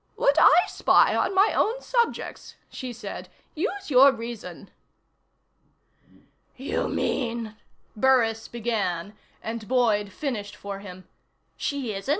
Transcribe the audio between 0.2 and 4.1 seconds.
I spy on my own subjects?" she said. "Use